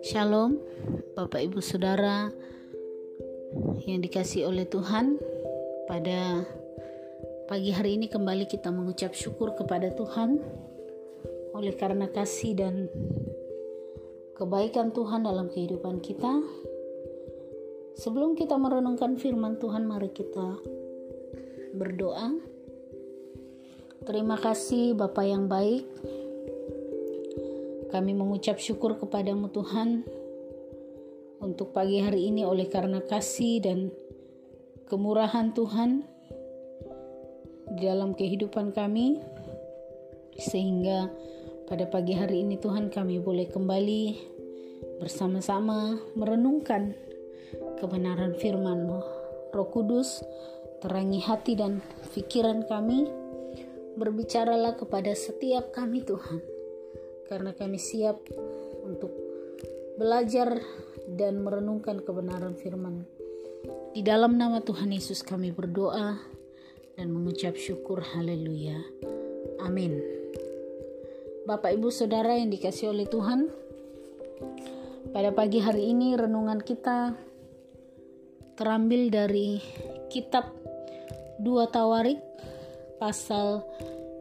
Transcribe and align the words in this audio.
Shalom, 0.00 0.56
Bapak 1.12 1.44
Ibu 1.44 1.60
Saudara 1.60 2.32
yang 3.84 4.00
dikasih 4.00 4.48
oleh 4.48 4.64
Tuhan. 4.64 5.20
Pada 5.84 6.48
pagi 7.52 7.68
hari 7.68 8.00
ini 8.00 8.08
kembali 8.08 8.48
kita 8.48 8.72
mengucap 8.72 9.12
syukur 9.12 9.52
kepada 9.52 9.92
Tuhan 9.92 10.40
oleh 11.52 11.76
karena 11.76 12.08
kasih 12.08 12.56
dan 12.56 12.88
kebaikan 14.40 14.96
Tuhan 14.96 15.28
dalam 15.28 15.52
kehidupan 15.52 16.00
kita. 16.00 16.40
Sebelum 18.00 18.32
kita 18.40 18.56
merenungkan 18.56 19.20
firman 19.20 19.60
Tuhan, 19.60 19.84
mari 19.84 20.08
kita 20.08 20.56
berdoa. 21.76 22.49
Terima 24.00 24.40
kasih 24.40 24.96
Bapak 24.96 25.28
yang 25.28 25.44
baik, 25.44 25.84
kami 27.92 28.16
mengucap 28.16 28.56
syukur 28.56 28.96
kepadamu 28.96 29.52
Tuhan 29.52 30.08
untuk 31.44 31.76
pagi 31.76 32.00
hari 32.00 32.32
ini 32.32 32.40
oleh 32.40 32.64
karena 32.72 33.04
kasih 33.04 33.60
dan 33.60 33.92
kemurahan 34.88 35.52
Tuhan 35.52 36.00
di 37.76 37.84
dalam 37.84 38.16
kehidupan 38.16 38.72
kami. 38.72 39.20
Sehingga 40.40 41.12
pada 41.68 41.84
pagi 41.84 42.16
hari 42.16 42.40
ini 42.40 42.56
Tuhan 42.56 42.88
kami 42.88 43.20
boleh 43.20 43.52
kembali 43.52 44.04
bersama-sama 44.96 46.00
merenungkan 46.16 46.96
kebenaran 47.76 48.32
firman-Mu. 48.32 49.00
Roh 49.50 49.68
Kudus, 49.68 50.24
terangi 50.80 51.20
hati 51.20 51.58
dan 51.58 51.84
pikiran 52.14 52.64
kami, 52.64 53.10
berbicaralah 54.00 54.80
kepada 54.80 55.12
setiap 55.12 55.76
kami 55.76 56.00
Tuhan 56.00 56.40
karena 57.28 57.52
kami 57.52 57.76
siap 57.76 58.16
untuk 58.80 59.12
belajar 60.00 60.56
dan 61.12 61.44
merenungkan 61.44 62.00
kebenaran 62.00 62.56
firman. 62.56 63.04
Di 63.92 64.00
dalam 64.00 64.40
nama 64.40 64.64
Tuhan 64.64 64.88
Yesus 64.88 65.20
kami 65.20 65.52
berdoa 65.52 66.16
dan 66.96 67.06
mengucap 67.12 67.60
syukur 67.60 68.00
haleluya. 68.00 68.80
Amin. 69.60 70.00
Bapak 71.44 71.76
Ibu 71.76 71.92
Saudara 71.92 72.40
yang 72.40 72.48
dikasih 72.48 72.96
oleh 72.96 73.04
Tuhan, 73.04 73.52
pada 75.12 75.28
pagi 75.36 75.60
hari 75.60 75.92
ini 75.92 76.16
renungan 76.16 76.64
kita 76.64 77.12
terambil 78.56 79.12
dari 79.12 79.60
kitab 80.08 80.48
2 81.44 81.68
Tawarik 81.68 82.20
pasal 83.00 83.64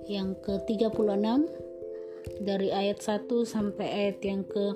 yang 0.07 0.33
ke-36 0.39 1.27
dari 2.39 2.71
ayat 2.71 3.03
1 3.03 3.27
sampai 3.43 3.85
ayat 3.85 4.23
yang 4.23 4.47
ke 4.47 4.73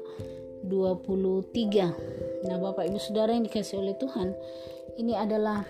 23. 0.68 2.44
Nah, 2.44 2.58
Bapak 2.60 2.92
Ibu 2.92 3.00
Saudara 3.00 3.32
yang 3.32 3.48
dikasih 3.48 3.80
oleh 3.80 3.96
Tuhan, 3.96 4.36
ini 5.00 5.16
adalah 5.16 5.64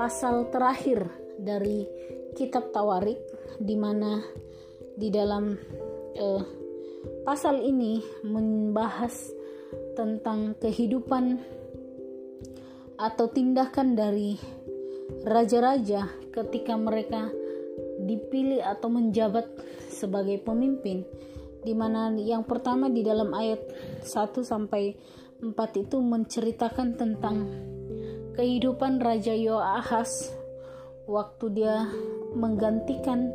pasal 0.00 0.48
terakhir 0.48 1.06
dari 1.36 1.86
kitab 2.34 2.72
Tawarik 2.72 3.20
di 3.60 3.76
mana 3.78 4.24
di 4.96 5.08
dalam 5.12 5.54
eh, 6.16 6.42
pasal 7.22 7.62
ini 7.62 8.00
membahas 8.26 9.30
tentang 9.94 10.58
kehidupan 10.58 11.38
atau 12.98 13.26
tindakan 13.30 13.98
dari 13.98 14.38
raja-raja 15.24 16.08
ketika 16.32 16.74
mereka 16.76 17.28
dipilih 18.04 18.60
atau 18.64 18.88
menjabat 18.90 19.46
sebagai 19.90 20.40
pemimpin 20.42 21.04
di 21.64 21.72
mana 21.72 22.12
yang 22.12 22.44
pertama 22.44 22.92
di 22.92 23.00
dalam 23.00 23.32
ayat 23.32 23.60
1 24.04 24.12
sampai 24.44 24.92
4 25.40 25.52
itu 25.80 25.96
menceritakan 26.00 26.88
tentang 26.96 27.36
kehidupan 28.36 29.00
Raja 29.00 29.32
Yoahas. 29.32 30.32
Waktu 31.04 31.44
dia 31.52 31.84
menggantikan 32.32 33.32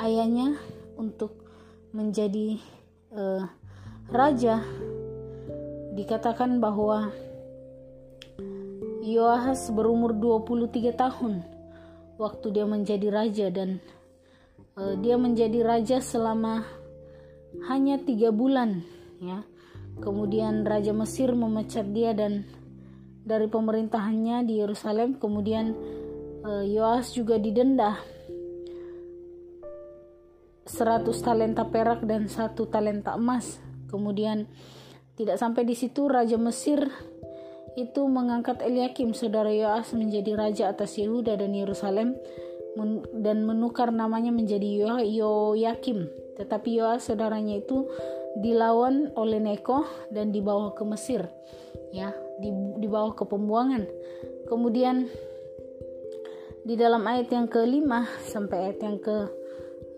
ayahnya 0.00 0.56
untuk 0.96 1.36
menjadi 1.92 2.56
uh, 3.12 3.44
raja 4.08 4.64
dikatakan 5.92 6.64
bahwa 6.64 7.12
Yoahas 9.00 9.72
berumur 9.72 10.12
23 10.12 10.92
tahun. 10.92 11.40
Waktu 12.20 12.46
dia 12.52 12.68
menjadi 12.68 13.08
raja 13.08 13.46
dan 13.48 13.80
uh, 14.76 14.92
dia 15.00 15.16
menjadi 15.16 15.64
raja 15.64 15.98
selama 16.04 16.68
hanya 17.68 17.96
tiga 17.96 18.28
bulan 18.28 18.84
ya. 19.24 19.40
Kemudian 20.00 20.64
raja 20.68 20.92
Mesir 20.92 21.32
memecat 21.32 21.88
dia 21.92 22.12
dan 22.12 22.44
dari 23.24 23.48
pemerintahannya 23.48 24.48
di 24.48 24.60
Yerusalem 24.60 25.16
kemudian 25.16 25.76
uh, 26.44 26.64
Yoas 26.64 27.12
juga 27.12 27.36
didenda 27.36 28.00
100 30.68 31.08
talenta 31.20 31.64
perak 31.66 32.04
dan 32.04 32.28
satu 32.28 32.68
talenta 32.68 33.16
emas. 33.16 33.58
Kemudian 33.88 34.44
tidak 35.16 35.40
sampai 35.40 35.64
di 35.64 35.74
situ 35.74 36.06
raja 36.06 36.36
Mesir 36.36 36.84
itu 37.78 38.02
mengangkat 38.10 38.62
Eliakim 38.62 39.14
saudara 39.14 39.50
Yoas 39.50 39.94
menjadi 39.94 40.34
raja 40.34 40.64
atas 40.70 40.98
Yehuda 40.98 41.38
dan 41.38 41.54
Yerusalem 41.54 42.18
dan 43.18 43.44
menukar 43.46 43.90
namanya 43.90 44.30
menjadi 44.30 44.86
Yoyakim. 45.06 46.10
Tetapi 46.38 46.80
Yoas 46.80 47.06
saudaranya 47.06 47.60
itu 47.60 47.90
dilawan 48.38 49.10
oleh 49.18 49.42
Neko 49.42 49.84
dan 50.14 50.30
dibawa 50.30 50.72
ke 50.74 50.82
Mesir. 50.86 51.26
Ya, 51.90 52.14
dibawa 52.78 53.12
ke 53.18 53.26
pembuangan. 53.26 53.86
Kemudian 54.46 55.10
di 56.62 56.74
dalam 56.78 57.02
ayat 57.06 57.32
yang 57.34 57.50
kelima 57.50 58.06
sampai 58.22 58.70
ayat 58.70 58.78
yang 58.84 58.98
ke 59.02 59.16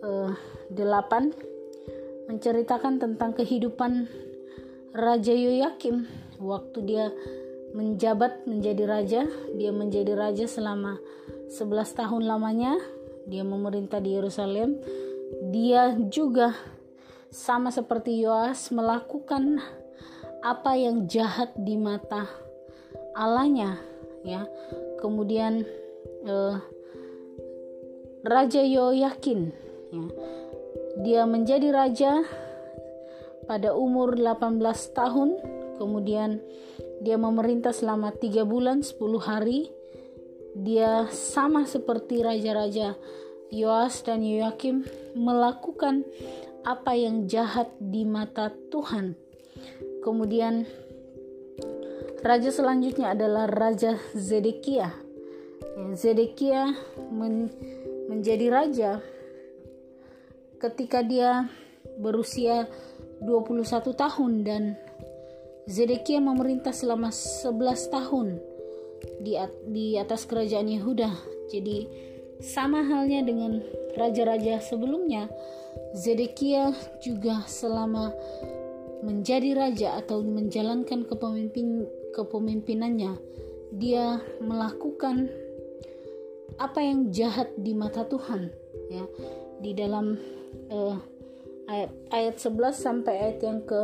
uh, 0.00 0.32
delapan 0.72 1.34
menceritakan 2.30 3.02
tentang 3.02 3.36
kehidupan 3.36 4.08
Raja 4.96 5.34
Yoyakim 5.34 6.06
waktu 6.40 6.78
dia 6.84 7.06
menjabat 7.72 8.44
menjadi 8.44 8.84
raja. 8.84 9.22
Dia 9.56 9.72
menjadi 9.72 10.12
raja 10.16 10.44
selama 10.48 11.00
11 11.48 11.98
tahun 11.98 12.22
lamanya. 12.24 12.76
Dia 13.28 13.44
memerintah 13.44 14.00
di 14.00 14.16
Yerusalem. 14.16 14.78
Dia 15.52 15.96
juga 16.12 16.52
sama 17.32 17.72
seperti 17.72 18.20
Yoas 18.20 18.68
melakukan 18.68 19.60
apa 20.44 20.76
yang 20.76 21.08
jahat 21.08 21.56
di 21.56 21.80
mata 21.80 22.28
Allahnya 23.16 23.80
ya. 24.24 24.44
Kemudian 25.00 25.64
eh, 26.28 26.56
Raja 28.22 28.62
Yoyakin 28.62 29.40
ya. 29.90 30.06
Dia 31.02 31.22
menjadi 31.24 31.72
raja 31.72 32.20
pada 33.48 33.74
umur 33.74 34.14
18 34.14 34.60
tahun 34.92 35.40
kemudian 35.80 36.38
dia 37.02 37.18
memerintah 37.18 37.74
selama 37.74 38.14
tiga 38.14 38.46
bulan 38.46 38.86
10 38.86 38.94
hari. 39.18 39.66
Dia 40.54 41.10
sama 41.10 41.66
seperti 41.66 42.22
raja-raja 42.22 42.94
Yoas 43.50 44.06
dan 44.06 44.22
Yoakim 44.22 44.86
melakukan 45.18 46.06
apa 46.62 46.94
yang 46.94 47.26
jahat 47.26 47.74
di 47.82 48.06
mata 48.06 48.54
Tuhan. 48.70 49.18
Kemudian 50.06 50.62
raja 52.22 52.50
selanjutnya 52.54 53.18
adalah 53.18 53.50
raja 53.50 53.98
Zedekia. 54.14 54.94
Zedekia 55.98 56.70
men 57.10 57.50
menjadi 58.06 58.46
raja 58.52 58.90
ketika 60.62 61.02
dia 61.02 61.50
berusia 61.98 62.70
21 63.24 63.66
tahun 63.90 64.32
dan 64.46 64.62
Zedekia 65.70 66.18
memerintah 66.18 66.74
selama 66.74 67.14
11 67.14 67.94
tahun 67.94 68.28
di, 69.22 69.38
di 69.70 69.86
atas 69.94 70.26
kerajaan 70.26 70.66
Yehuda. 70.66 71.10
Jadi 71.50 71.86
sama 72.42 72.82
halnya 72.82 73.22
dengan 73.22 73.62
raja-raja 73.94 74.58
sebelumnya, 74.58 75.30
Zedekia 75.94 76.74
juga 76.98 77.46
selama 77.46 78.10
menjadi 79.06 79.54
raja 79.54 79.88
atau 79.98 80.22
menjalankan 80.22 81.06
kepemimpin 81.06 81.86
kepemimpinannya, 82.14 83.18
dia 83.74 84.20
melakukan 84.42 85.30
apa 86.58 86.78
yang 86.82 87.08
jahat 87.14 87.48
di 87.56 87.72
mata 87.72 88.04
Tuhan, 88.06 88.50
ya. 88.90 89.04
Di 89.62 89.72
dalam 89.78 90.18
uh, 90.74 90.98
ayat 91.70 91.90
ayat 92.10 92.36
11 92.36 92.74
sampai 92.74 93.14
ayat 93.16 93.38
yang 93.46 93.62
ke 93.62 93.80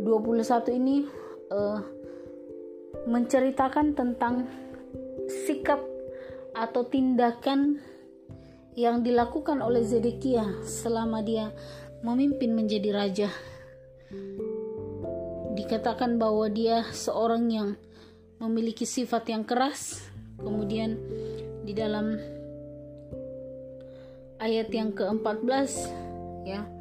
21 0.00 0.78
ini 0.78 1.06
uh, 1.52 1.80
menceritakan 3.06 3.96
tentang 3.96 4.44
sikap 5.46 5.80
atau 6.56 6.82
tindakan 6.88 7.80
yang 8.76 9.00
dilakukan 9.00 9.64
oleh 9.64 9.80
Zedekia 9.80 10.44
selama 10.64 11.24
dia 11.24 11.52
memimpin 12.04 12.52
menjadi 12.52 12.90
raja. 12.92 13.30
Dikatakan 15.56 16.20
bahwa 16.20 16.52
dia 16.52 16.84
seorang 16.92 17.48
yang 17.48 17.68
memiliki 18.36 18.84
sifat 18.84 19.32
yang 19.32 19.48
keras. 19.48 20.04
Kemudian 20.36 21.00
di 21.64 21.72
dalam 21.72 22.20
ayat 24.36 24.68
yang 24.68 24.92
ke-14 24.92 25.70
ya. 26.44 26.75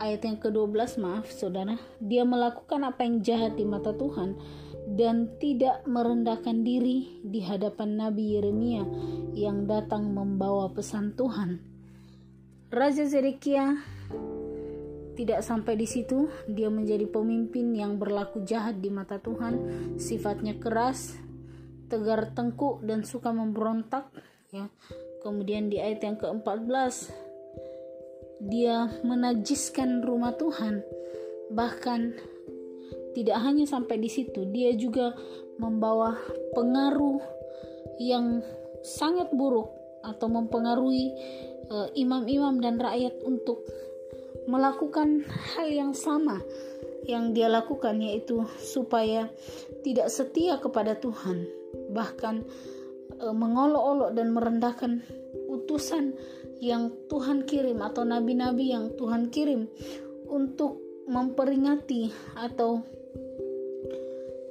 Ayat 0.00 0.24
yang 0.24 0.40
ke-12 0.40 0.96
maaf 0.96 1.28
Saudara, 1.28 1.76
dia 2.00 2.24
melakukan 2.24 2.88
apa 2.88 3.04
yang 3.04 3.20
jahat 3.20 3.60
di 3.60 3.68
mata 3.68 3.92
Tuhan 3.92 4.32
dan 4.96 5.36
tidak 5.36 5.84
merendahkan 5.84 6.64
diri 6.64 7.20
di 7.20 7.44
hadapan 7.44 8.00
Nabi 8.00 8.32
Yeremia 8.32 8.88
yang 9.36 9.68
datang 9.68 10.08
membawa 10.08 10.72
pesan 10.72 11.12
Tuhan. 11.20 11.60
Raja 12.72 13.04
Zedekia 13.04 13.76
tidak 15.20 15.44
sampai 15.44 15.76
di 15.76 15.84
situ, 15.84 16.32
dia 16.48 16.72
menjadi 16.72 17.04
pemimpin 17.04 17.76
yang 17.76 18.00
berlaku 18.00 18.40
jahat 18.48 18.80
di 18.80 18.88
mata 18.88 19.20
Tuhan, 19.20 19.60
sifatnya 20.00 20.56
keras, 20.56 21.12
tegar 21.92 22.32
tengkuk 22.32 22.80
dan 22.88 23.04
suka 23.04 23.28
memberontak, 23.36 24.08
ya. 24.48 24.72
Kemudian 25.20 25.68
di 25.68 25.76
ayat 25.76 26.00
yang 26.00 26.16
ke-14 26.16 27.28
dia 28.40 28.88
menajiskan 29.04 30.00
rumah 30.00 30.32
Tuhan. 30.36 30.80
Bahkan 31.52 32.00
tidak 33.12 33.38
hanya 33.42 33.66
sampai 33.68 34.00
di 34.00 34.08
situ, 34.08 34.48
dia 34.48 34.72
juga 34.74 35.12
membawa 35.60 36.16
pengaruh 36.56 37.20
yang 38.00 38.40
sangat 38.80 39.28
buruk 39.36 39.68
atau 40.00 40.32
mempengaruhi 40.32 41.12
eh, 41.68 41.88
imam-imam 42.00 42.56
uh, 42.56 42.62
dan 42.64 42.80
rakyat 42.80 43.20
untuk 43.28 43.60
melakukan 44.48 45.20
hal 45.28 45.68
yang 45.68 45.92
sama 45.92 46.40
yang 47.04 47.32
dia 47.36 47.48
lakukan 47.48 48.00
yaitu 48.00 48.44
supaya 48.60 49.28
tidak 49.84 50.08
setia 50.12 50.60
kepada 50.60 50.96
Tuhan 50.96 51.48
bahkan 51.90 52.44
e, 53.18 53.26
mengolok-olok 53.30 54.10
dan 54.14 54.28
merendahkan 54.34 54.92
utusan 55.48 56.14
yang 56.60 56.92
Tuhan 57.08 57.48
kirim 57.48 57.80
atau 57.80 58.04
nabi-nabi 58.04 58.76
yang 58.76 58.92
Tuhan 58.94 59.32
kirim 59.32 59.64
untuk 60.28 60.76
memperingati 61.08 62.12
atau 62.36 62.84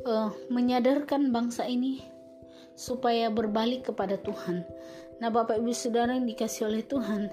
e, 0.03 0.13
menyadarkan 0.49 1.29
bangsa 1.29 1.69
ini 1.69 2.01
supaya 2.73 3.29
berbalik 3.29 3.93
kepada 3.93 4.17
Tuhan. 4.19 4.65
Nah, 5.21 5.29
Bapak 5.29 5.61
Ibu 5.61 5.71
Saudara 5.71 6.15
yang 6.17 6.25
dikasih 6.25 6.67
oleh 6.67 6.83
Tuhan, 6.83 7.29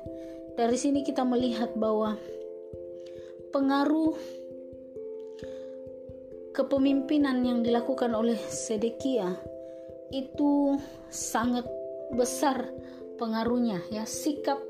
dari 0.58 0.76
sini 0.76 1.02
kita 1.02 1.24
melihat 1.24 1.72
bahwa 1.78 2.18
pengaruh 3.54 4.14
kepemimpinan 6.56 7.44
yang 7.44 7.60
dilakukan 7.62 8.16
oleh 8.16 8.36
Sedekia 8.48 9.36
itu 10.10 10.80
sangat 11.12 11.68
besar 12.14 12.70
pengaruhnya 13.16 13.82
ya 13.90 14.04
sikap 14.04 14.60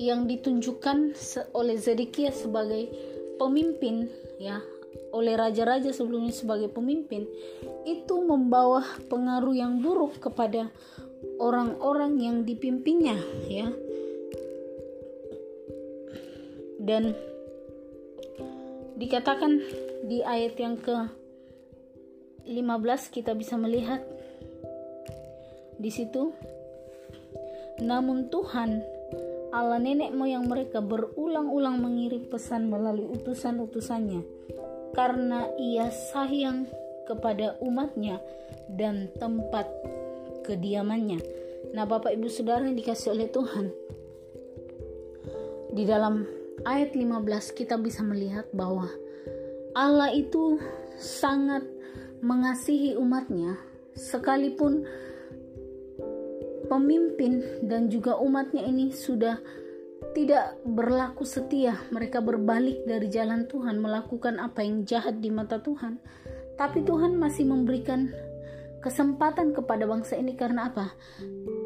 yang 0.00 0.24
ditunjukkan 0.24 1.12
oleh 1.52 1.76
Zedekia 1.76 2.32
sebagai 2.32 2.88
pemimpin 3.36 4.08
ya 4.40 4.64
oleh 5.10 5.34
raja-raja 5.34 5.90
sebelumnya 5.90 6.32
sebagai 6.32 6.70
pemimpin 6.70 7.26
itu 7.84 8.16
membawa 8.22 8.82
pengaruh 9.10 9.54
yang 9.54 9.82
buruk 9.82 10.22
kepada 10.22 10.70
orang-orang 11.36 12.16
yang 12.20 12.36
dipimpinnya 12.46 13.18
ya. 13.50 13.68
Dan 16.80 17.12
dikatakan 18.96 19.60
di 20.08 20.24
ayat 20.24 20.56
yang 20.56 20.80
ke 20.80 20.96
15 22.48 22.56
kita 23.14 23.36
bisa 23.36 23.60
melihat 23.60 24.00
di 25.76 25.92
situ 25.92 26.32
namun 27.80 28.28
Tuhan 28.28 28.84
Allah 29.50 29.82
nenek 29.82 30.14
moyang 30.14 30.46
mereka 30.46 30.78
berulang-ulang 30.78 31.82
mengirim 31.82 32.22
pesan 32.30 32.70
melalui 32.70 33.10
utusan-utusannya 33.18 34.22
karena 34.94 35.50
ia 35.58 35.90
sayang 35.90 36.70
kepada 37.10 37.58
umatnya 37.58 38.22
dan 38.70 39.10
tempat 39.18 39.66
kediamannya. 40.46 41.18
Nah, 41.74 41.82
Bapak 41.86 42.14
Ibu 42.14 42.30
Saudara 42.30 42.62
yang 42.66 42.78
dikasih 42.78 43.14
oleh 43.14 43.26
Tuhan, 43.26 43.74
di 45.74 45.82
dalam 45.86 46.26
ayat 46.66 46.94
15 46.94 47.58
kita 47.58 47.74
bisa 47.78 48.06
melihat 48.06 48.46
bahwa 48.54 48.86
Allah 49.74 50.10
itu 50.14 50.58
sangat 50.98 51.62
mengasihi 52.22 52.98
umatnya 52.98 53.58
sekalipun 53.94 54.86
pemimpin 56.70 57.42
dan 57.66 57.90
juga 57.90 58.14
umatnya 58.22 58.62
ini 58.62 58.94
sudah 58.94 59.42
tidak 60.14 60.56
berlaku 60.62 61.26
setia 61.26 61.76
mereka 61.90 62.22
berbalik 62.22 62.86
dari 62.86 63.10
jalan 63.10 63.50
Tuhan 63.50 63.82
melakukan 63.82 64.38
apa 64.38 64.62
yang 64.62 64.86
jahat 64.86 65.18
di 65.18 65.34
mata 65.34 65.58
Tuhan 65.58 65.98
tapi 66.54 66.86
Tuhan 66.86 67.18
masih 67.18 67.50
memberikan 67.50 68.06
kesempatan 68.80 69.52
kepada 69.52 69.84
bangsa 69.84 70.16
ini 70.16 70.32
karena 70.38 70.72
apa? 70.72 70.96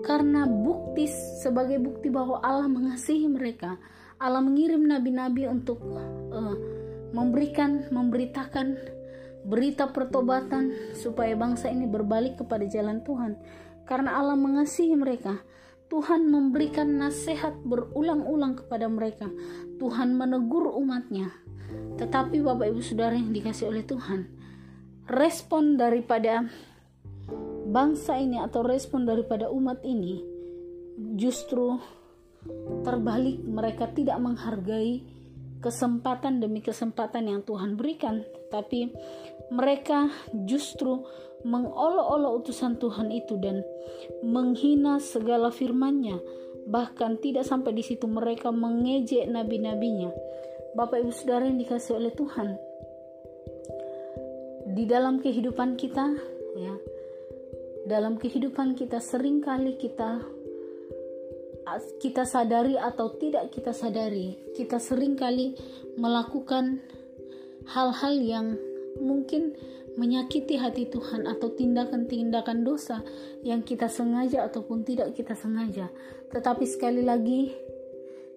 Karena 0.02 0.50
bukti 0.50 1.06
sebagai 1.38 1.78
bukti 1.78 2.10
bahwa 2.10 2.42
Allah 2.42 2.66
mengasihi 2.66 3.30
mereka 3.30 3.78
Allah 4.24 4.40
mengirim 4.40 4.86
nabi-nabi 4.86 5.44
untuk 5.50 5.82
uh, 6.32 6.56
memberikan, 7.12 7.90
memberitakan 7.90 8.78
berita 9.44 9.90
pertobatan 9.92 10.72
supaya 10.96 11.36
bangsa 11.36 11.68
ini 11.68 11.84
berbalik 11.84 12.40
kepada 12.40 12.64
jalan 12.64 13.04
Tuhan. 13.04 13.36
Karena 13.84 14.16
Allah 14.20 14.36
mengasihi 14.36 14.96
mereka, 14.96 15.40
Tuhan 15.92 16.26
memberikan 16.28 16.88
nasihat 16.96 17.54
berulang-ulang 17.62 18.58
kepada 18.64 18.88
mereka. 18.88 19.28
Tuhan 19.76 20.16
menegur 20.16 20.72
umatnya. 20.72 21.30
Tetapi 22.00 22.40
Bapak 22.40 22.72
Ibu 22.72 22.80
Saudara 22.80 23.14
yang 23.14 23.30
dikasih 23.30 23.68
oleh 23.68 23.84
Tuhan, 23.84 24.26
respon 25.10 25.76
daripada 25.76 26.48
bangsa 27.68 28.16
ini 28.16 28.40
atau 28.40 28.62
respon 28.62 29.04
daripada 29.04 29.50
umat 29.50 29.82
ini 29.82 30.22
justru 31.18 31.80
Terbalik, 32.84 33.40
mereka 33.40 33.88
tidak 33.88 34.20
menghargai 34.20 35.00
kesempatan 35.64 36.44
demi 36.44 36.60
kesempatan 36.60 37.24
yang 37.24 37.40
Tuhan 37.40 37.80
berikan, 37.80 38.20
tapi 38.52 38.92
mereka 39.48 40.12
justru 40.44 41.08
mengolok-olok 41.44 42.32
utusan 42.44 42.80
Tuhan 42.80 43.12
itu 43.12 43.36
dan 43.36 43.60
menghina 44.24 44.98
segala 44.98 45.52
firman-Nya. 45.52 46.18
Bahkan 46.64 47.20
tidak 47.20 47.44
sampai 47.44 47.76
di 47.76 47.84
situ 47.84 48.08
mereka 48.08 48.48
mengejek 48.48 49.28
nabi-nabinya. 49.28 50.08
Bapak 50.72 51.04
Ibu 51.04 51.12
Saudara 51.12 51.44
yang 51.44 51.60
dikasih 51.60 52.00
oleh 52.00 52.12
Tuhan. 52.16 52.56
Di 54.74 54.84
dalam 54.88 55.20
kehidupan 55.20 55.76
kita 55.76 56.16
ya. 56.56 56.74
Dalam 57.84 58.16
kehidupan 58.16 58.72
kita 58.72 58.96
sering 58.96 59.44
kali 59.44 59.76
kita 59.76 60.24
kita 62.00 62.28
sadari 62.28 62.76
atau 62.76 63.12
tidak 63.16 63.48
kita 63.52 63.72
sadari, 63.72 64.36
kita 64.52 64.76
sering 64.76 65.16
kali 65.16 65.56
melakukan 65.96 66.80
hal-hal 67.64 68.14
yang 68.20 68.46
mungkin 69.00 69.56
menyakiti 69.94 70.58
hati 70.58 70.90
Tuhan 70.90 71.26
atau 71.26 71.54
tindakan-tindakan 71.54 72.66
dosa 72.66 73.02
yang 73.46 73.62
kita 73.62 73.86
sengaja 73.86 74.46
ataupun 74.46 74.82
tidak 74.82 75.14
kita 75.14 75.38
sengaja. 75.38 75.90
Tetapi 76.34 76.64
sekali 76.66 77.02
lagi 77.02 77.54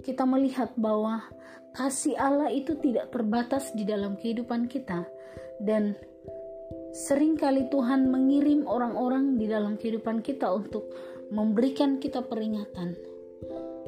kita 0.05 0.23
melihat 0.23 0.73
bahwa 0.77 1.25
kasih 1.73 2.17
Allah 2.17 2.53
itu 2.53 2.77
tidak 2.77 3.09
terbatas 3.09 3.73
di 3.73 3.85
dalam 3.85 4.17
kehidupan 4.17 4.69
kita 4.69 5.05
dan 5.61 5.97
sering 6.93 7.37
kali 7.37 7.69
Tuhan 7.69 8.09
mengirim 8.09 8.65
orang-orang 8.65 9.37
di 9.37 9.45
dalam 9.49 9.77
kehidupan 9.77 10.21
kita 10.21 10.49
untuk 10.53 10.89
memberikan 11.29 11.99
kita 11.99 12.23
peringatan 12.23 12.97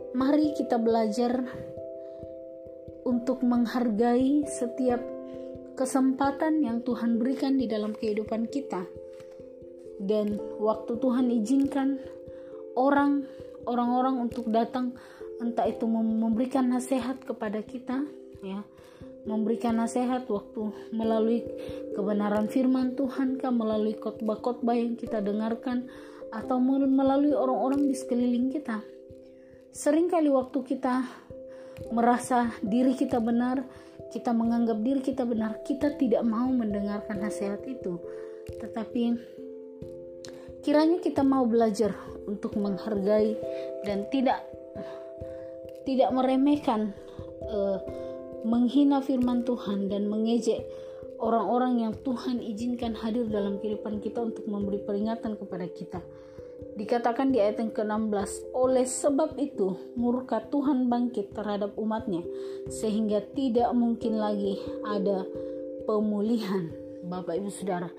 Mari 0.10 0.58
kita 0.58 0.82
belajar 0.82 1.46
untuk 3.06 3.46
menghargai 3.46 4.42
setiap 4.50 4.98
kesempatan 5.80 6.60
yang 6.60 6.84
Tuhan 6.84 7.16
berikan 7.16 7.56
di 7.56 7.64
dalam 7.64 7.96
kehidupan 7.96 8.52
kita. 8.52 8.84
Dan 9.96 10.36
waktu 10.60 11.00
Tuhan 11.00 11.32
izinkan 11.32 11.96
orang 12.76 13.24
orang-orang 13.64 14.28
untuk 14.28 14.52
datang 14.52 14.92
entah 15.40 15.68
itu 15.68 15.88
memberikan 15.88 16.68
nasihat 16.68 17.16
kepada 17.24 17.64
kita 17.64 18.04
ya 18.44 18.64
memberikan 19.28 19.76
nasihat 19.76 20.24
waktu 20.32 20.72
melalui 20.96 21.44
kebenaran 21.96 22.48
firman 22.48 22.96
Tuhan 22.96 23.36
kah 23.40 23.52
melalui 23.52 23.96
khotbah-khotbah 24.00 24.76
yang 24.76 24.96
kita 24.96 25.20
dengarkan 25.20 25.92
atau 26.32 26.60
melalui 26.64 27.36
orang-orang 27.36 27.88
di 27.88 27.96
sekeliling 27.96 28.48
kita 28.52 28.80
Seringkali 29.70 30.34
waktu 30.34 30.60
kita 30.66 31.06
merasa 31.90 32.52
diri 32.60 32.94
kita 32.94 33.24
benar, 33.24 33.64
kita 34.12 34.34
menganggap 34.36 34.82
diri 34.82 35.02
kita 35.02 35.24
benar, 35.24 35.62
kita 35.64 35.96
tidak 35.96 36.22
mau 36.26 36.50
mendengarkan 36.50 37.24
nasihat 37.24 37.62
itu. 37.66 37.98
Tetapi 38.60 39.04
kiranya 40.66 41.00
kita 41.00 41.24
mau 41.24 41.48
belajar 41.48 41.96
untuk 42.28 42.60
menghargai 42.60 43.38
dan 43.88 44.06
tidak 44.12 44.44
tidak 45.88 46.10
meremehkan 46.14 46.94
uh, 47.50 47.82
menghina 48.46 49.02
firman 49.02 49.42
Tuhan 49.42 49.90
dan 49.90 50.06
mengejek 50.06 50.62
orang-orang 51.20 51.84
yang 51.84 51.94
Tuhan 52.06 52.40
izinkan 52.40 52.96
hadir 52.96 53.28
dalam 53.28 53.60
kehidupan 53.60 54.00
kita 54.00 54.24
untuk 54.24 54.48
memberi 54.48 54.80
peringatan 54.80 55.36
kepada 55.36 55.68
kita. 55.68 56.00
Dikatakan 56.80 57.36
di 57.36 57.44
ayat 57.44 57.60
yang 57.60 57.76
ke-16, 57.76 58.56
oleh 58.56 58.88
sebab 58.88 59.36
itu 59.36 59.76
murka 60.00 60.40
Tuhan 60.48 60.88
bangkit 60.88 61.36
terhadap 61.36 61.76
umatnya 61.76 62.24
sehingga 62.72 63.20
tidak 63.36 63.76
mungkin 63.76 64.16
lagi 64.16 64.56
ada 64.88 65.28
pemulihan. 65.84 66.72
Bapak 67.00 67.36
Ibu 67.40 67.52
Saudara, 67.52 67.92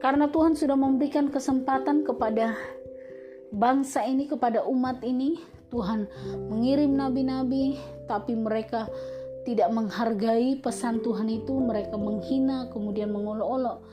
karena 0.00 0.28
Tuhan 0.28 0.52
sudah 0.52 0.76
memberikan 0.76 1.32
kesempatan 1.32 2.04
kepada 2.04 2.52
bangsa 3.52 4.04
ini, 4.04 4.28
kepada 4.28 4.64
umat 4.68 5.00
ini, 5.00 5.40
Tuhan 5.72 6.06
mengirim 6.52 6.92
nabi-nabi, 6.92 7.80
tapi 8.04 8.36
mereka 8.36 8.86
tidak 9.48 9.68
menghargai 9.72 10.60
pesan 10.60 11.00
Tuhan 11.00 11.28
itu, 11.28 11.56
mereka 11.56 11.96
menghina, 11.96 12.68
kemudian 12.72 13.12
mengolok-olok. 13.12 13.84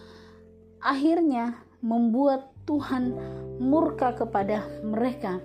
Akhirnya 0.83 1.63
membuat 1.79 2.50
Tuhan 2.65 3.13
murka 3.61 4.13
kepada 4.17 4.65
mereka. 4.81 5.41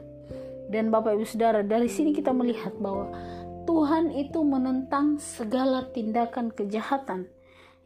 Dan 0.66 0.90
Bapak 0.90 1.14
Ibu 1.14 1.26
Saudara, 1.28 1.62
dari 1.62 1.86
sini 1.86 2.10
kita 2.10 2.34
melihat 2.34 2.74
bahwa 2.82 3.14
Tuhan 3.66 4.14
itu 4.14 4.42
menentang 4.42 5.18
segala 5.22 5.86
tindakan 5.90 6.50
kejahatan. 6.50 7.30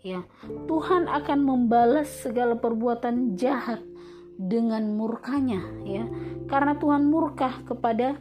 Ya, 0.01 0.25
Tuhan 0.65 1.13
akan 1.13 1.45
membalas 1.45 2.09
segala 2.25 2.57
perbuatan 2.57 3.37
jahat 3.37 3.85
dengan 4.41 4.97
murkanya, 4.97 5.61
ya. 5.85 6.09
Karena 6.49 6.81
Tuhan 6.81 7.05
murka 7.05 7.61
kepada 7.69 8.17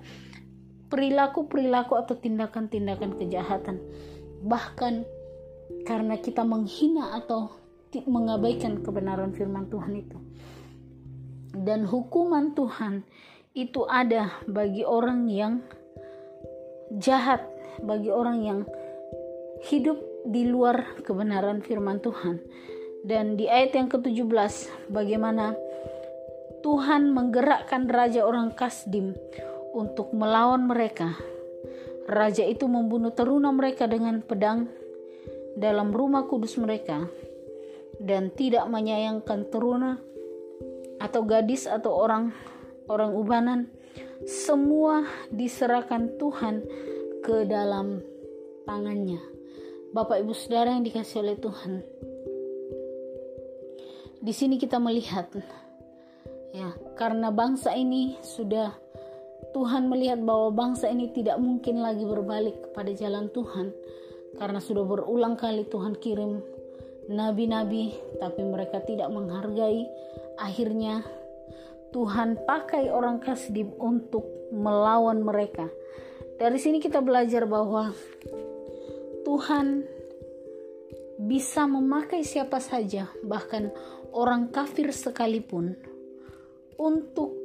perilaku-perilaku 0.91 1.95
atau 1.95 2.19
tindakan-tindakan 2.19 3.15
kejahatan. 3.15 3.79
Bahkan 4.43 4.93
karena 5.87 6.19
kita 6.19 6.43
menghina 6.43 7.15
atau 7.15 7.55
mengabaikan 7.95 8.83
kebenaran 8.83 9.31
firman 9.31 9.71
Tuhan 9.71 9.95
itu 9.95 10.19
dan 11.53 11.85
hukuman 11.85 12.53
Tuhan 12.53 13.01
itu 13.57 13.85
ada 13.89 14.29
bagi 14.45 14.85
orang 14.85 15.25
yang 15.27 15.65
jahat, 17.01 17.41
bagi 17.81 18.09
orang 18.13 18.37
yang 18.45 18.59
hidup 19.65 19.97
di 20.29 20.45
luar 20.45 21.01
kebenaran 21.01 21.61
firman 21.65 21.99
Tuhan. 21.99 22.41
Dan 22.99 23.39
di 23.39 23.47
ayat 23.47 23.79
yang 23.79 23.87
ke-17 23.87 24.91
bagaimana 24.91 25.55
Tuhan 26.59 27.15
menggerakkan 27.15 27.87
raja 27.87 28.27
orang 28.27 28.51
Kasdim 28.51 29.15
untuk 29.71 30.11
melawan 30.11 30.67
mereka. 30.67 31.15
Raja 32.09 32.43
itu 32.43 32.67
membunuh 32.67 33.15
teruna 33.15 33.53
mereka 33.55 33.87
dengan 33.87 34.19
pedang 34.19 34.67
dalam 35.55 35.95
rumah 35.95 36.27
kudus 36.27 36.59
mereka 36.59 37.07
dan 38.01 38.33
tidak 38.33 38.67
menyayangkan 38.67 39.47
teruna 39.47 40.01
atau 40.99 41.23
gadis 41.23 41.65
atau 41.65 41.95
orang 41.95 42.35
orang 42.91 43.11
ubanan 43.15 43.59
semua 44.27 45.07
diserahkan 45.31 46.19
Tuhan 46.19 46.63
ke 47.23 47.47
dalam 47.47 48.03
tangannya. 48.67 49.19
Bapak 49.95 50.21
Ibu 50.21 50.35
Saudara 50.35 50.75
yang 50.75 50.85
dikasih 50.85 51.23
oleh 51.23 51.37
Tuhan. 51.39 51.81
Di 54.19 54.33
sini 54.35 54.59
kita 54.59 54.77
melihat 54.77 55.31
ya, 56.51 56.75
karena 56.99 57.31
bangsa 57.31 57.71
ini 57.73 58.19
sudah 58.19 58.75
Tuhan 59.55 59.89
melihat 59.89 60.21
bahwa 60.21 60.53
bangsa 60.53 60.91
ini 60.91 61.09
tidak 61.15 61.41
mungkin 61.41 61.81
lagi 61.81 62.05
berbalik 62.05 62.69
kepada 62.69 62.91
jalan 62.93 63.31
Tuhan 63.33 63.73
karena 64.37 64.59
sudah 64.61 64.85
berulang 64.85 65.39
kali 65.39 65.65
Tuhan 65.65 65.97
kirim 65.97 66.43
nabi-nabi 67.09 67.97
tapi 68.21 68.45
mereka 68.45 68.85
tidak 68.85 69.09
menghargai 69.09 69.89
akhirnya 70.39 71.03
Tuhan 71.91 72.45
pakai 72.47 72.87
orang 72.89 73.19
Kasdim 73.19 73.75
untuk 73.75 74.23
melawan 74.55 75.21
mereka. 75.21 75.67
Dari 76.39 76.55
sini 76.55 76.79
kita 76.79 77.03
belajar 77.03 77.43
bahwa 77.43 77.91
Tuhan 79.27 79.83
bisa 81.19 81.67
memakai 81.67 82.23
siapa 82.23 82.63
saja 82.63 83.11
bahkan 83.27 83.75
orang 84.15 84.47
kafir 84.47 84.95
sekalipun 84.95 85.75
untuk 86.79 87.35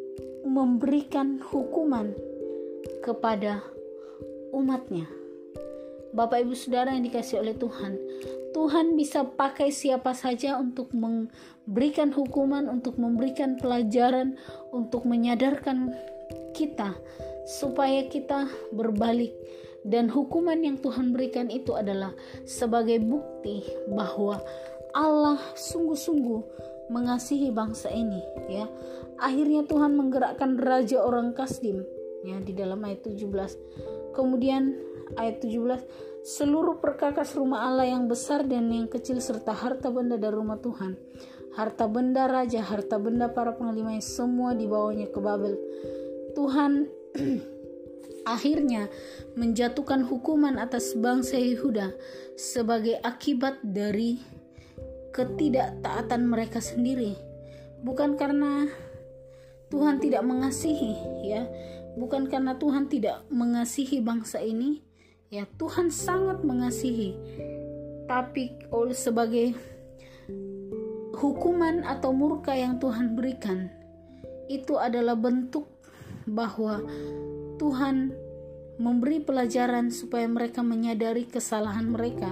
memberikan 0.46 1.42
hukuman 1.42 2.14
kepada 3.02 3.64
umatnya. 4.54 5.10
Bapak 6.14 6.46
Ibu 6.46 6.54
Saudara 6.54 6.94
yang 6.94 7.02
dikasih 7.02 7.42
oleh 7.42 7.58
Tuhan, 7.58 7.98
Tuhan 8.54 8.94
bisa 8.94 9.26
pakai 9.26 9.75
siapa 9.75 10.14
saja 10.14 10.56
untuk 10.62 10.94
memberikan 10.94 12.14
hukuman, 12.14 12.70
untuk 12.70 12.96
memberikan 13.02 13.58
pelajaran, 13.58 14.38
untuk 14.70 15.04
menyadarkan 15.04 15.90
kita 16.54 16.94
supaya 17.44 18.06
kita 18.08 18.46
berbalik 18.73 19.34
dan 19.84 20.08
hukuman 20.08 20.56
yang 20.64 20.80
Tuhan 20.80 21.12
berikan 21.12 21.52
itu 21.52 21.76
adalah 21.76 22.16
sebagai 22.49 23.04
bukti 23.04 23.61
bahwa 23.92 24.40
Allah 24.96 25.37
sungguh-sungguh 25.52 26.40
mengasihi 26.88 27.52
bangsa 27.52 27.92
ini 27.92 28.23
ya. 28.49 28.64
Akhirnya 29.20 29.68
Tuhan 29.68 29.92
menggerakkan 29.92 30.56
raja 30.56 31.04
orang 31.04 31.37
Kasdim 31.37 31.84
ya 32.25 32.40
di 32.40 32.56
dalam 32.56 32.80
ayat 32.80 33.04
17. 33.04 34.16
Kemudian 34.16 34.73
ayat 35.20 35.44
17 35.44 36.13
seluruh 36.25 36.81
perkakas 36.81 37.37
rumah 37.37 37.69
Allah 37.69 37.85
yang 37.85 38.09
besar 38.09 38.49
dan 38.49 38.73
yang 38.73 38.88
kecil 38.88 39.21
serta 39.21 39.52
harta 39.52 39.93
benda 39.93 40.16
dari 40.16 40.33
rumah 40.33 40.57
Tuhan. 40.57 40.97
Harta 41.52 41.85
benda 41.85 42.25
raja 42.25 42.64
harta 42.64 42.97
benda 42.97 43.28
para 43.28 43.52
panglima 43.52 43.93
semua 44.00 44.57
dibawanya 44.57 45.12
ke 45.12 45.21
Babel. 45.21 45.54
Tuhan 46.33 46.88
akhirnya 48.35 48.88
menjatuhkan 49.37 50.09
hukuman 50.09 50.57
atas 50.57 50.97
bangsa 50.97 51.37
Yehuda 51.37 51.93
sebagai 52.40 52.99
akibat 53.04 53.61
dari 53.61 54.16
ketidaktaatan 55.12 56.25
mereka 56.25 56.64
sendiri. 56.64 57.21
Bukan 57.85 58.16
karena 58.16 58.64
Tuhan 59.69 60.00
tidak 60.00 60.25
mengasihi 60.25 60.97
ya. 61.21 61.45
Bukan 62.00 62.26
karena 62.33 62.57
Tuhan 62.57 62.88
tidak 62.88 63.23
mengasihi 63.28 64.02
bangsa 64.02 64.43
ini 64.43 64.93
ya 65.34 65.50
Tuhan 65.58 65.90
sangat 65.90 66.46
mengasihi. 66.46 67.18
Tapi 68.06 68.70
oleh 68.70 68.94
sebagai 68.94 69.50
hukuman 71.18 71.82
atau 71.82 72.14
murka 72.14 72.54
yang 72.54 72.78
Tuhan 72.78 73.18
berikan 73.18 73.66
itu 74.46 74.78
adalah 74.78 75.18
bentuk 75.18 75.66
bahwa 76.28 76.84
Tuhan 77.58 78.14
memberi 78.78 79.24
pelajaran 79.24 79.90
supaya 79.90 80.28
mereka 80.28 80.60
menyadari 80.60 81.26
kesalahan 81.26 81.88
mereka 81.90 82.30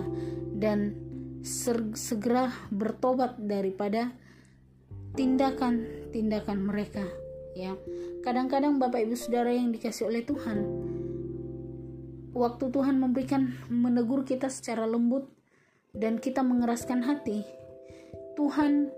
dan 0.55 0.95
segera 1.43 2.53
bertobat 2.71 3.41
daripada 3.41 4.13
tindakan-tindakan 5.17 6.59
mereka 6.61 7.03
ya. 7.57 7.75
Kadang-kadang 8.23 8.79
Bapak 8.79 9.09
Ibu 9.09 9.17
Saudara 9.19 9.51
yang 9.51 9.73
dikasih 9.73 10.07
oleh 10.07 10.23
Tuhan 10.23 10.92
waktu 12.33 12.73
Tuhan 12.73 12.97
memberikan 12.97 13.53
menegur 13.69 14.25
kita 14.25 14.49
secara 14.49 14.89
lembut 14.89 15.29
dan 15.93 16.17
kita 16.17 16.41
mengeraskan 16.41 17.05
hati, 17.05 17.45
Tuhan 18.37 18.89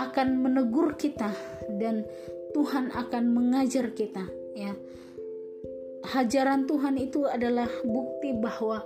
akan 0.00 0.28
menegur 0.40 0.96
kita 0.96 1.30
dan 1.76 2.08
Tuhan 2.56 2.90
akan 2.92 3.24
mengajar 3.30 3.92
kita 3.92 4.24
ya. 4.56 4.72
Hajaran 6.04 6.68
Tuhan 6.68 7.00
itu 7.00 7.24
adalah 7.24 7.68
bukti 7.84 8.36
bahwa 8.36 8.84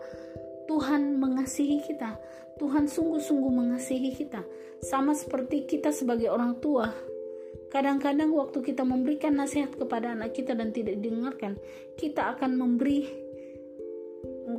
Tuhan 0.70 1.18
mengasihi 1.18 1.82
kita. 1.82 2.14
Tuhan 2.58 2.87
sungguh-sungguh 2.87 3.52
mengasihi 3.54 4.14
kita. 4.14 4.42
Sama 4.82 5.14
seperti 5.14 5.66
kita 5.66 5.90
sebagai 5.90 6.30
orang 6.30 6.62
tua. 6.62 6.90
Kadang-kadang 7.68 8.30
waktu 8.32 8.62
kita 8.62 8.87
memberikan 8.87 9.35
nasihat 9.35 9.75
kepada 9.75 10.14
anak 10.14 10.32
kita 10.32 10.54
dan 10.54 10.70
tidak 10.70 11.02
didengarkan, 11.02 11.58
kita 11.99 12.38
akan 12.38 12.54
memberi 12.54 13.27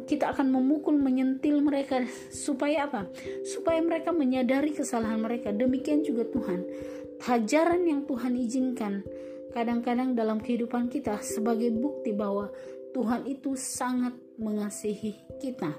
kita 0.05 0.35
akan 0.35 0.51
memukul 0.53 0.95
menyentil 0.95 1.59
mereka 1.63 2.03
supaya 2.31 2.85
apa? 2.87 3.07
Supaya 3.47 3.81
mereka 3.81 4.13
menyadari 4.13 4.75
kesalahan 4.75 5.19
mereka. 5.19 5.51
Demikian 5.51 6.05
juga 6.05 6.27
Tuhan. 6.27 6.63
Hajaran 7.19 7.83
yang 7.83 8.07
Tuhan 8.07 8.35
izinkan 8.39 9.03
kadang-kadang 9.51 10.13
dalam 10.13 10.39
kehidupan 10.39 10.87
kita 10.87 11.19
sebagai 11.19 11.73
bukti 11.73 12.13
bahwa 12.13 12.53
Tuhan 12.93 13.25
itu 13.29 13.53
sangat 13.57 14.13
mengasihi 14.37 15.19
kita 15.37 15.73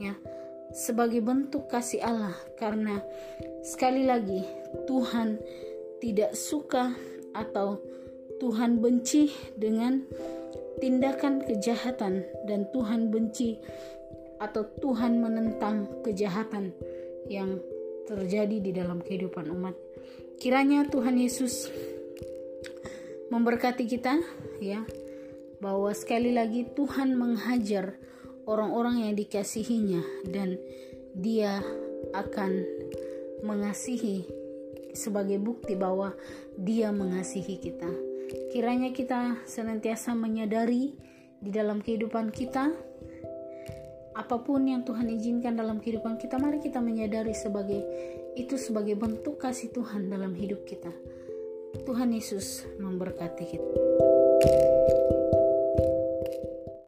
ya 0.00 0.14
sebagai 0.72 1.24
bentuk 1.24 1.68
kasih 1.68 2.04
Allah 2.04 2.36
karena 2.60 3.00
sekali 3.64 4.04
lagi 4.04 4.44
Tuhan 4.84 5.40
tidak 5.98 6.36
suka 6.36 6.92
atau 7.32 7.80
Tuhan 8.38 8.78
benci 8.78 9.32
dengan 9.58 10.04
tindakan 10.78 11.44
kejahatan 11.44 12.26
dan 12.46 12.66
Tuhan 12.70 13.10
benci 13.10 13.58
atau 14.38 14.62
Tuhan 14.78 15.18
menentang 15.18 16.02
kejahatan 16.06 16.70
yang 17.26 17.58
terjadi 18.06 18.56
di 18.62 18.70
dalam 18.72 19.02
kehidupan 19.02 19.50
umat. 19.52 19.74
Kiranya 20.38 20.86
Tuhan 20.86 21.18
Yesus 21.18 21.68
memberkati 23.28 23.84
kita 23.84 24.16
ya 24.62 24.86
bahwa 25.58 25.90
sekali 25.92 26.32
lagi 26.32 26.64
Tuhan 26.72 27.18
menghajar 27.18 27.98
orang-orang 28.48 29.10
yang 29.10 29.14
dikasihinya 29.18 30.00
dan 30.30 30.56
dia 31.12 31.60
akan 32.14 32.64
mengasihi 33.42 34.24
sebagai 34.96 35.36
bukti 35.36 35.76
bahwa 35.76 36.14
dia 36.56 36.94
mengasihi 36.94 37.60
kita. 37.60 38.07
Kiranya 38.52 38.92
kita 38.92 39.42
senantiasa 39.48 40.12
menyadari 40.12 40.92
di 41.38 41.50
dalam 41.54 41.80
kehidupan 41.80 42.34
kita 42.34 42.70
apa 44.18 44.36
pun 44.42 44.66
yang 44.66 44.82
Tuhan 44.82 45.06
izinkan 45.14 45.54
dalam 45.54 45.78
kehidupan 45.78 46.18
kita, 46.18 46.42
mari 46.42 46.58
kita 46.58 46.82
menyadari 46.82 47.30
sebagai 47.38 47.86
itu 48.34 48.58
sebagai 48.58 48.98
bentuk 48.98 49.38
kasih 49.38 49.70
Tuhan 49.70 50.10
dalam 50.10 50.34
hidup 50.34 50.66
kita. 50.66 50.90
Tuhan 51.86 52.10
Yesus 52.10 52.66
memberkati 52.82 53.44
kita. 53.46 53.72